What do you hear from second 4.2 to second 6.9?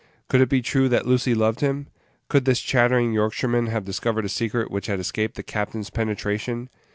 a secret which had escaped the captain's penetration?